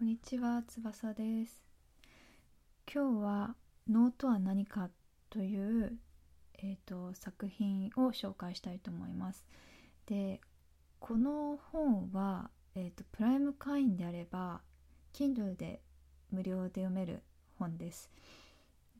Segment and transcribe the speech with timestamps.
[0.00, 1.62] こんにちは、翼です。
[2.90, 3.54] 今日は
[3.86, 4.88] 脳とは何か
[5.28, 5.92] という、
[6.54, 9.44] えー、と作品を紹介したいと思います。
[10.06, 10.40] で、
[11.00, 14.62] この本は、えー、とプライム会員であれば
[15.12, 15.82] Kindle で
[16.30, 17.22] 無料で読める
[17.58, 18.10] 本です。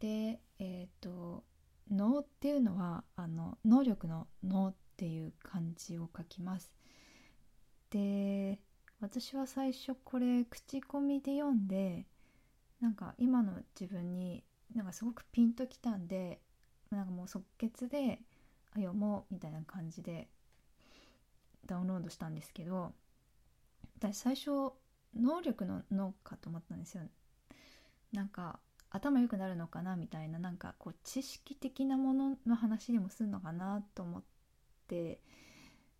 [0.00, 1.44] で、えっ、と
[1.90, 6.70] 脳っていうのはあの能力の脳っていう漢字を書きます。
[7.88, 8.60] で
[9.00, 12.06] 私は最初これ口コミで読んで
[12.80, 16.40] なんか今の自分になんかすごくピンときたんで
[16.90, 18.20] なんかもう即決で
[18.72, 20.28] あ読もうみたいな感じで
[21.66, 22.92] ダウンロードしたんですけど
[23.98, 24.50] 私最初
[25.18, 27.02] 能力の脳かと思ったんですよ。
[28.12, 28.60] なんか
[28.90, 34.22] 頭良くなるのかなみたいななんかこう知識的なものの話でもするのかなと思っ
[34.88, 35.20] て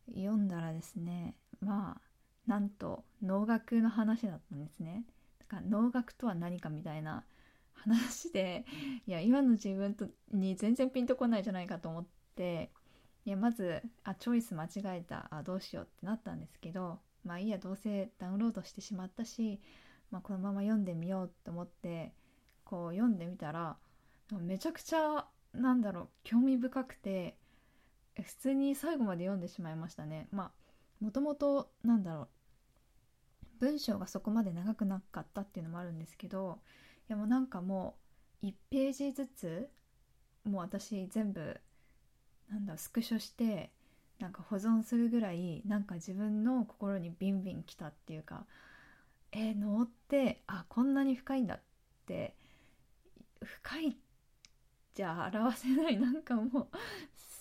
[0.09, 2.10] 読んだらですねまあ
[2.51, 5.05] なんと能楽の話だったんですね。
[5.39, 7.25] だから能楽とは何かみたいな
[7.75, 8.65] 話で
[9.07, 12.73] いや今の自分とに全然ピンとこないじゃないかと思って
[13.25, 19.61] いやまずあチョイス間違えたあどうしようってなったんですけどまあいいやどうせダウンロードしてしまったし、
[20.11, 22.13] まあ、このまま読んでみようと思って
[22.65, 23.77] こう読んでみたら
[24.33, 25.25] めちゃくちゃ
[25.55, 27.37] なんだろう興味深くて
[28.21, 30.27] 普通に最後まで読んでしまいましたね。
[30.33, 30.51] まあ
[31.01, 32.29] もともとなんだろう
[33.61, 36.59] 文章がそこまで長くなかったっていうのもあるんですけど
[37.09, 37.97] いやもうなんかも
[38.43, 39.69] う1ページずつ
[40.45, 41.61] もう私全部
[42.51, 43.71] なんだスクショして
[44.19, 48.45] なんか保存するぐらいなんか自分の心にビンビンきたっていうか
[49.33, 51.61] えー、脳ってあこんなに深いんだっ
[52.07, 52.35] て
[53.45, 53.97] 深い
[54.95, 56.69] じゃ表せないなんかもう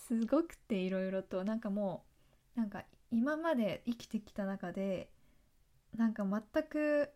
[0.08, 2.04] すごくていろいろとなんかも
[2.56, 5.10] うなんか今まで生きてきた中で
[5.96, 7.10] なんか全く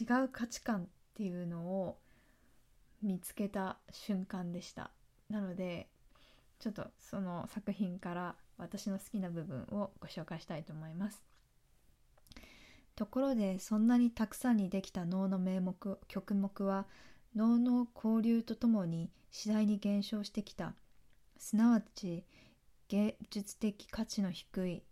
[0.00, 1.98] 違う価値観っていうのを
[3.02, 4.90] 見つけた瞬間でした。
[5.28, 5.88] なので
[6.58, 11.22] ちょっとその作品から私の好きな部分をご紹介したいと思います。
[12.96, 16.86] ところでそんなにたくさんにできた能の名目曲目は
[17.34, 20.74] 能の交流とともに次第に減少してきた。
[21.38, 22.24] すなわち
[22.88, 24.82] 芸術的価値の低い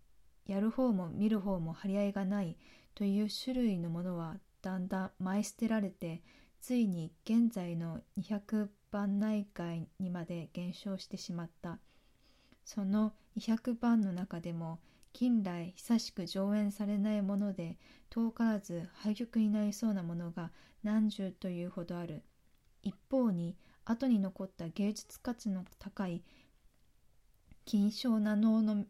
[0.48, 2.56] やる方も見る方も張り合いがない
[2.94, 6.22] という種類のものはだんだん舞い捨てられて
[6.60, 11.78] ついに現在の200番内外にまで減少してしまった。
[12.64, 14.81] その200番の中でも
[15.12, 17.78] 近来久しく上演されないもので
[18.10, 20.50] 遠からず廃局になりそうなものが
[20.82, 22.22] 何十というほどある。
[22.82, 26.22] 一方に後に残った芸術価値の高い
[27.65, 28.84] 金賞な能の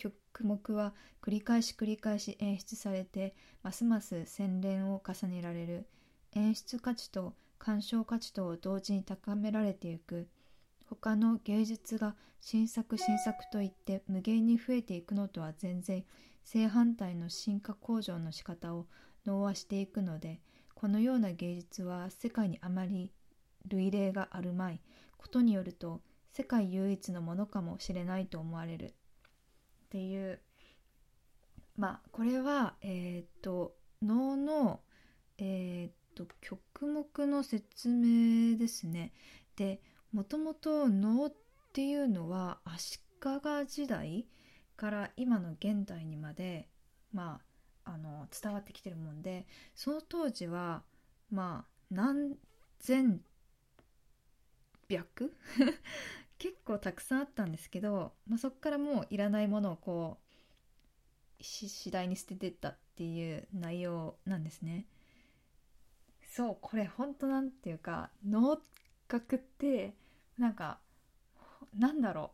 [0.00, 5.86] 曲目は繰り返し繰り返し演出されてますます洗練を重ねられる。
[6.32, 10.26] 演出価値と鑑賞価値とを同時に高められていく。
[10.88, 16.04] 他の芸術が新作新作といって無限に増えていくのとは全然
[16.42, 18.86] 正反対の進化向上の仕方を
[19.26, 20.40] 脳はしていくので
[20.74, 23.12] このような芸術は世界にあまり
[23.68, 24.80] 類例があるまい
[25.18, 26.00] ことによると
[26.32, 28.94] 世界唯一のものかもしれないと思われる。
[29.90, 30.40] っていう。
[31.76, 34.80] まあこれはえっ、と能の
[35.38, 39.12] えっ、と曲目の説明ですね。
[39.56, 39.80] で
[40.12, 41.32] もともと能っ
[41.72, 44.26] ていうのは足利時代
[44.76, 46.68] から今の現代にまで
[47.12, 47.40] ま
[47.84, 50.82] ああの伝わってきてるもんでその当時は
[51.30, 52.36] まあ何
[52.78, 53.20] 千
[54.88, 55.34] 百？
[56.40, 60.16] 結構たくさんあったんですけど、まあ、そこからもういらないものをこ
[61.38, 64.86] う次第に捨ててったっていう内容なんですね。
[66.34, 68.58] そうこれ本当なんていうか能
[69.08, 69.94] 楽って
[70.38, 70.78] なんか
[71.78, 72.32] なんだろ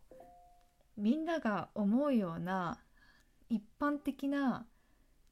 [0.97, 2.79] うみんなが思うような
[3.49, 4.67] 一般的な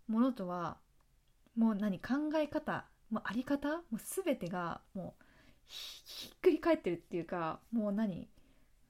[0.08, 0.78] ものとは
[1.56, 5.24] もう何考え方もうあり方もう全てがもう
[5.66, 8.28] ひっくり返ってるっていうかもう何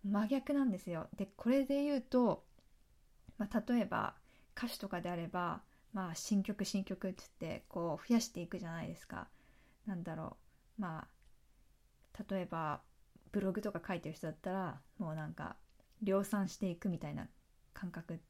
[0.05, 1.09] 真逆なんですよ。
[1.17, 2.45] でこれで言うと、
[3.39, 4.15] まあ、例えば
[4.57, 5.63] 歌手とかであれば、
[5.93, 9.29] まあ、新曲新曲って言ってこう増やしていくじゃないですか。
[9.87, 10.37] なんだろ
[10.79, 12.81] うまあ例えば
[13.33, 15.57] ブログとか書いてる人だったらもうなんか
[16.03, 17.27] 量産していくみたいな
[17.73, 18.21] 感覚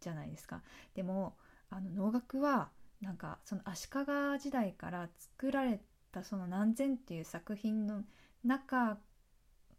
[0.00, 0.62] じゃないですか。
[0.94, 1.36] でも
[1.70, 2.70] あの能楽は
[3.00, 5.80] なんかその足利時代から作られ
[6.12, 8.04] たその何千っていう作品の
[8.44, 8.98] 中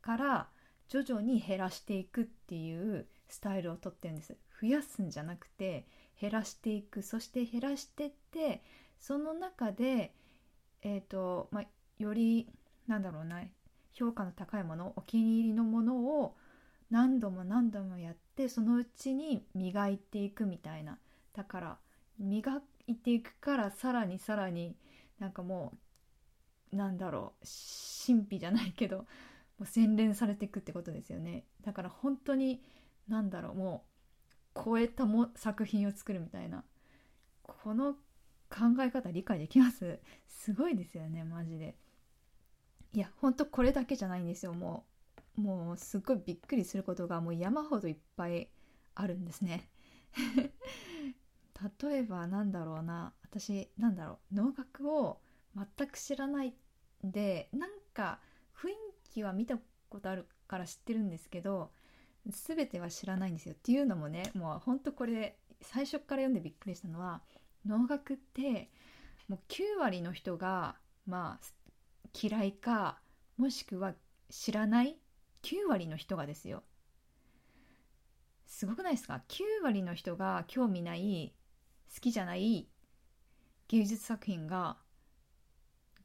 [0.02, 0.50] から
[0.90, 4.36] 徐々に減らしていくっていうスタイルをとってるんです。
[4.62, 5.86] 増やすんじゃなくて
[6.20, 7.04] 減らしていく。
[7.04, 8.62] そして減らしてって
[9.00, 10.14] その中で
[10.82, 11.64] えっ、ー、とまあ
[12.00, 12.50] より
[12.88, 13.42] なんだろうな
[13.94, 16.36] 評価の高いものお気に入りのものを
[16.90, 20.98] 何度も何度もやってそのうちに磨いていくみたいな。
[21.34, 21.78] だから
[22.18, 24.76] 磨いていくからさらにさらに
[25.20, 25.74] なんかも
[26.74, 27.46] うなんだろう
[28.06, 29.06] 神秘じゃないけど
[29.60, 31.46] もう洗練されていくってことですよね。
[31.62, 32.64] だから本当に
[33.08, 33.86] なんだろうも
[34.56, 36.64] う超えたも作品を作るみたいな。
[37.44, 37.94] この
[38.50, 40.00] 考え方理解できます？
[40.28, 41.76] すごいですよねマジで。
[42.94, 44.54] いやほんとこれだけじゃないんですよ。
[44.54, 44.86] も
[45.38, 48.50] うもうすっごいびっくりすることがもう山ほどいっぱい
[48.96, 49.70] あるんですね。
[51.82, 53.14] 例えばなんだろうな。
[53.24, 54.36] 私なんだろう。
[54.36, 55.22] 能楽を
[55.56, 56.56] 全く知らない
[57.04, 58.20] でなんか
[58.56, 58.74] 雰囲
[59.10, 59.58] 気は見た
[59.90, 61.72] ことあるから知ってるんですけど
[62.28, 63.54] 全ては知らないんですよ。
[63.54, 67.22] っていうのもねもうほんとこれ最初から読んでびっくりしたのは
[67.66, 68.70] 能楽って
[69.28, 70.76] もう9割の人が
[71.06, 71.46] まあ
[72.14, 73.00] 嫌いか
[73.38, 73.94] もしくは
[74.30, 74.98] 知らない
[75.44, 76.64] 9割の人がですよ。
[78.46, 81.34] すごくないですか？9割の人が興味ない
[81.94, 82.68] 好きじゃない
[83.68, 84.78] 芸術作品が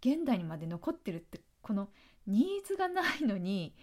[0.00, 1.88] 現代にまで残ってるってこの
[2.26, 3.74] ニーズがないのに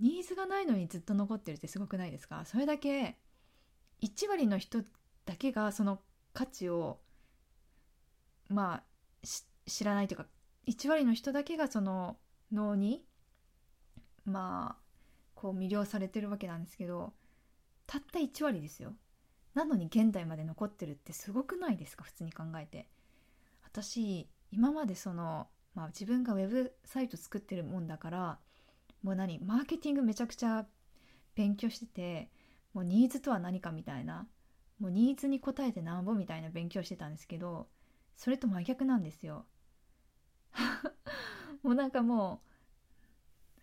[0.00, 2.44] ニーズがないのにずっと残ってるってすごくないですか？
[2.44, 3.18] それだけ
[4.02, 4.82] 1割の人
[5.26, 6.00] だけがその
[6.32, 7.00] 価値を
[8.48, 8.82] まあ
[9.66, 10.26] 知らないというか
[10.66, 12.16] 1割の人だけがその
[12.52, 13.04] 脳に
[14.24, 14.82] まあ
[15.34, 17.12] こう魅了されてるわけなんですけど
[17.86, 18.92] たった1割ですよ。
[19.54, 22.04] なのに現代まで残ってるってすごくないですか？
[22.04, 22.88] 普通に考えて。
[23.64, 25.48] 私今までその、
[25.78, 28.38] まあ、自分がウェブサイト作ってるもんだから
[29.04, 30.66] もう何マーケティングめちゃくちゃ
[31.36, 32.30] 勉強してて
[32.74, 34.26] もうニーズとは何かみたいな
[34.80, 37.68] もうニーズに応えてなんぼみたいな勉強してたんですけど
[38.16, 39.46] それと真逆なんですよ。
[41.62, 42.42] もうなんかも
[43.56, 43.60] う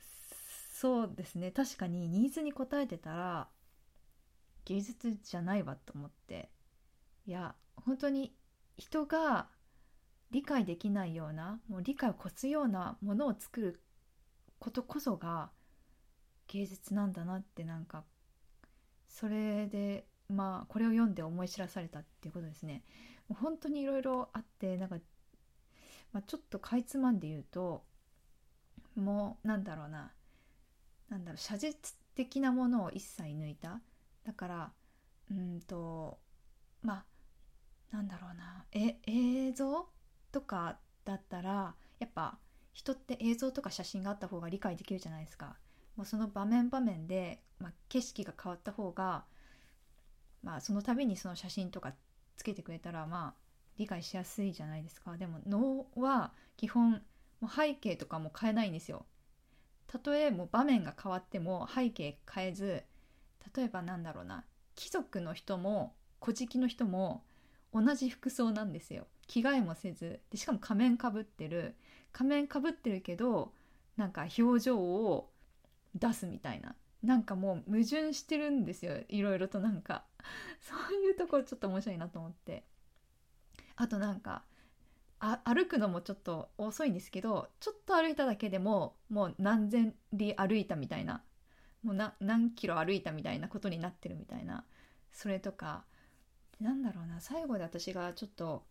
[0.73, 1.51] そうですね。
[1.51, 3.49] 確かにニーズに応えてたら
[4.63, 6.49] 芸術じゃないわと思って。
[7.25, 8.33] いや本当に
[8.77, 9.49] 人が
[10.31, 13.81] 理解できないようなもう理解を越すようなものを作る
[14.59, 15.49] ことこそが
[16.47, 18.03] 芸術なんだなってなんか
[19.07, 22.83] それでまあこれを読んで思い知らされたっていうことですね。
[23.29, 24.97] もう本当にいろいろあってなんか、
[26.11, 27.83] まあ、ちょっとかいつまんで言うと
[28.95, 30.11] もうなんだろうな
[31.09, 33.81] なんだろう写実的なものを一切抜いた
[34.25, 34.71] だから
[35.31, 36.19] うんと
[36.83, 37.03] ま
[37.91, 39.87] あなんだろうなえ映像
[40.35, 42.37] とかだったらやっぱ
[42.73, 45.55] 人って映像とか写真があった方が理解できるじゃないですか。
[45.95, 49.23] もうその場面場面で、まあ、景色が変わった方が、
[50.43, 51.93] まあ、その度にその写真とか
[52.35, 53.33] つけてくれたらまあ
[53.77, 55.15] 理解しやすいじゃないですか。
[55.15, 57.01] でも能は基本
[57.39, 59.05] もう背景とかも変えないんですよ。
[59.87, 62.83] たとえもう場面が変わっても背景変えず
[63.55, 64.43] 例えばなんだろうな
[64.75, 67.23] 貴族の人も古事記の人も
[67.73, 69.07] 同じ服装なんですよ。
[69.27, 71.75] 着替えもせずでしかも仮面かぶってる。
[72.11, 73.53] 仮面かぶってるけど
[73.97, 75.29] なんか表情を
[75.95, 76.75] 出すみたいな。
[77.03, 79.59] なんかもう矛盾してるんですよいろいろと。
[79.59, 80.05] なんか
[80.61, 82.63] そういうところちょっと面白いなと思って。
[83.75, 84.43] あとなんか
[85.19, 91.23] あ歩くのもちょっと遅いんですけどちょっと歩いただけでももう何千里歩いたみたいな。
[91.83, 94.65] もう何キロ歩いたみたいなことになってるみたいな。
[95.11, 95.83] それとか
[96.59, 97.19] なんだろうな。
[97.19, 98.63] 最後で私がちょっと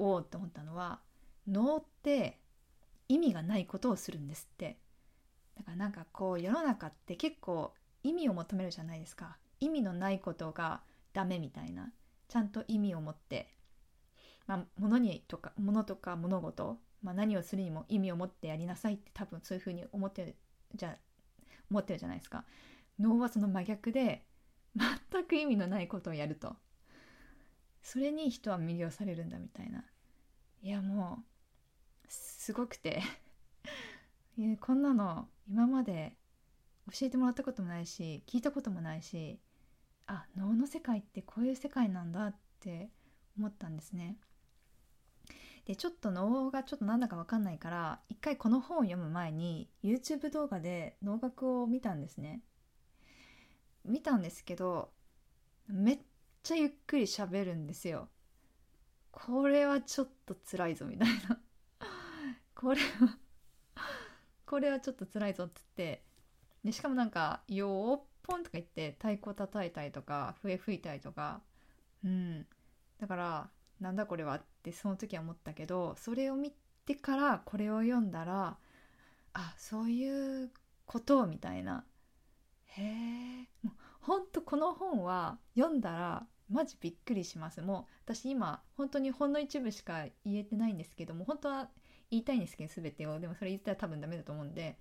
[0.00, 1.00] おおって思ったのは
[1.46, 2.40] 脳って
[3.08, 4.78] 意味がないことをするんですって。
[5.56, 9.36] だからなんかこう世の中って結構意味を求めるじゃないですか。
[9.60, 10.80] 意味のないことが
[11.12, 11.92] ダメみたいな。
[12.28, 13.52] ちゃんと意味を持って、
[14.46, 20.36] まあ、物にとか物とか物事、まあ、何をするにも意味を持ってやりなさいって多分そういうふうに思ってる
[20.74, 20.96] じゃ
[21.70, 22.44] 思ってるじゃないですか。
[22.98, 24.24] 脳はその真逆で
[24.76, 26.56] 全く意味のないことをやると。
[27.82, 29.84] それに人は魅了されるんだみたいな
[30.62, 31.22] いやも
[32.04, 33.02] うすごくて
[34.60, 36.16] こんなの今まで
[36.90, 39.38] 教えてもらったこともないし聞いたこともないし
[40.06, 42.90] あ能の世界ってこういう世界なんだって
[43.38, 44.16] 思ったんですね。
[45.66, 52.42] でちょっと能がちょっとなんだか分かんないから一回この本を読む前に YouTube 動画で能楽を見たんですね。
[53.84, 54.90] 見たんですけど
[55.68, 55.98] めっ
[56.42, 58.08] ちゃゆっくり喋るんですよ。
[59.10, 61.38] これはちょっと辛いぞみたいな。
[62.54, 63.18] これは
[64.46, 66.02] これはちょっと辛いぞっつって。
[66.64, 71.42] でしかもなんか「よーっぽん」とか言って太鼓叩いたりとか笛吹いたりとか。
[72.04, 72.46] うん。
[72.98, 76.52] だからなんだこれはってその時は思ったけどそれを見
[76.84, 78.58] てからこれを読んだら
[79.32, 80.50] あそういう
[80.86, 81.84] ことみたいな。
[82.66, 83.48] へえ
[84.00, 87.62] ほんとこの本は読んだらマジびっくりします。
[87.62, 91.68] もう私今本当にほんの一部しか言えてないんですけども本当は
[92.10, 93.20] 言いたいんですけど全てを。
[93.20, 94.76] でもそれ言ったら多分ダメだと思うんで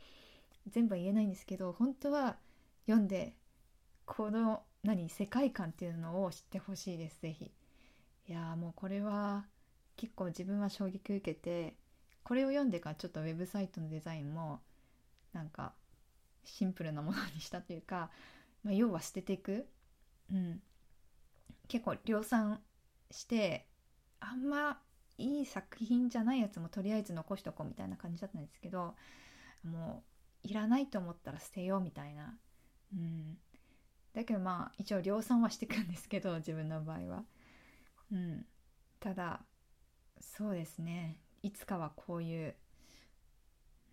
[0.68, 2.38] 全部は言えないんですけど本当は
[2.88, 3.36] 読んで
[4.06, 7.20] この何世界観っていうのを知ってほしいです。
[7.22, 7.52] 是非
[8.28, 9.46] いやもうこれは
[9.96, 11.76] 結構自分は衝撃受けて
[12.24, 14.60] これを読んでからちょっとウェブサイトのデザインも
[15.34, 15.74] なんか
[16.44, 18.10] シンプルなものにしたというか、
[18.64, 19.68] まあ、要は捨てていく、
[20.32, 20.62] うん、
[21.68, 22.60] 結構量産
[23.12, 23.66] して
[24.20, 24.80] あんま
[25.18, 28.96] いい作品じゃないやつもとりあえず残しとこうみたいな感じだったんですけど
[29.64, 30.04] も
[30.44, 32.34] ういらないと思ったら捨てようみたいな、
[32.94, 33.38] うん、
[34.14, 37.24] だけどまあ一応量産はしていくんですけど自分の場合は、
[38.12, 38.46] うん、
[39.00, 39.42] ただ
[40.22, 41.18] そうですね。
[41.44, 42.56] いつかはこういう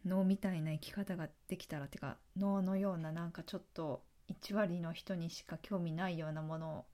[0.04, 6.85] 脳みたいな生き方ができたらてか脳のようななんかちょっと1割の人にしか興味ないようなものを。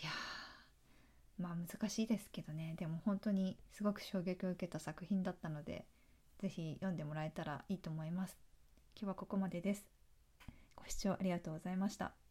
[0.00, 0.10] いや
[1.38, 2.74] まあ難しいですけどね。
[2.78, 5.84] でも本当にすごく衝撃を受けた作品だったので
[6.40, 8.36] 是非読んでもらえたらいいと思います。
[8.94, 9.86] 今日はここまでです。
[10.74, 12.25] ご視聴ありがとうございました。